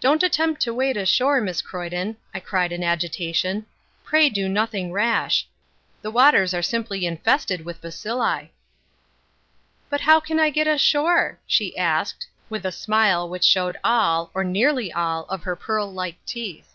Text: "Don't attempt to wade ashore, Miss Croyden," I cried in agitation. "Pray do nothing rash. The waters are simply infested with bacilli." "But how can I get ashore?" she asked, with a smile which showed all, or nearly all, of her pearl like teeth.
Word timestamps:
"Don't 0.00 0.24
attempt 0.24 0.60
to 0.62 0.74
wade 0.74 0.96
ashore, 0.96 1.40
Miss 1.40 1.62
Croyden," 1.62 2.16
I 2.34 2.40
cried 2.40 2.72
in 2.72 2.82
agitation. 2.82 3.66
"Pray 4.02 4.28
do 4.28 4.48
nothing 4.48 4.90
rash. 4.90 5.46
The 6.02 6.10
waters 6.10 6.52
are 6.54 6.60
simply 6.60 7.06
infested 7.06 7.64
with 7.64 7.80
bacilli." 7.80 8.50
"But 9.88 10.00
how 10.00 10.18
can 10.18 10.40
I 10.40 10.50
get 10.50 10.66
ashore?" 10.66 11.38
she 11.46 11.76
asked, 11.78 12.26
with 12.50 12.66
a 12.66 12.72
smile 12.72 13.28
which 13.28 13.44
showed 13.44 13.76
all, 13.84 14.32
or 14.34 14.42
nearly 14.42 14.92
all, 14.92 15.24
of 15.26 15.44
her 15.44 15.54
pearl 15.54 15.88
like 15.92 16.16
teeth. 16.26 16.74